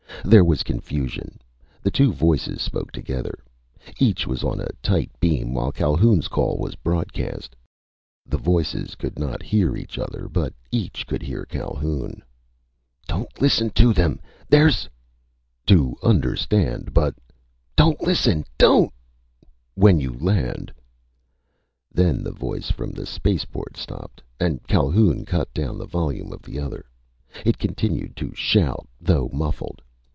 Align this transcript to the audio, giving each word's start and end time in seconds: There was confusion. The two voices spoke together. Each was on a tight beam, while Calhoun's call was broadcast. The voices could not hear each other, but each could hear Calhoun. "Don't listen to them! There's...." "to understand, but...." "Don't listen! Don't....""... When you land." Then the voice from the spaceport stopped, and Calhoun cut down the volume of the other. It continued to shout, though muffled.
There 0.23 0.45
was 0.45 0.61
confusion. 0.61 1.39
The 1.81 1.89
two 1.89 2.13
voices 2.13 2.61
spoke 2.61 2.91
together. 2.91 3.39
Each 3.99 4.27
was 4.27 4.43
on 4.43 4.59
a 4.61 4.67
tight 4.83 5.09
beam, 5.19 5.55
while 5.55 5.71
Calhoun's 5.71 6.27
call 6.27 6.59
was 6.59 6.75
broadcast. 6.75 7.55
The 8.27 8.37
voices 8.37 8.93
could 8.93 9.17
not 9.17 9.41
hear 9.41 9.75
each 9.75 9.97
other, 9.97 10.29
but 10.31 10.53
each 10.69 11.07
could 11.07 11.23
hear 11.23 11.43
Calhoun. 11.45 12.21
"Don't 13.07 13.41
listen 13.41 13.71
to 13.71 13.93
them! 13.93 14.19
There's...." 14.47 14.87
"to 15.65 15.97
understand, 16.03 16.93
but...." 16.93 17.15
"Don't 17.75 17.99
listen! 18.01 18.45
Don't....""... 18.59 18.93
When 19.83 19.99
you 19.99 20.11
land." 20.13 20.71
Then 21.91 22.23
the 22.23 22.31
voice 22.31 22.69
from 22.69 22.91
the 22.91 23.07
spaceport 23.07 23.75
stopped, 23.75 24.21
and 24.39 24.65
Calhoun 24.67 25.25
cut 25.25 25.51
down 25.51 25.79
the 25.79 25.87
volume 25.87 26.31
of 26.31 26.43
the 26.43 26.59
other. 26.59 26.85
It 27.43 27.57
continued 27.57 28.15
to 28.17 28.35
shout, 28.35 28.87
though 28.99 29.27
muffled. 29.33 29.81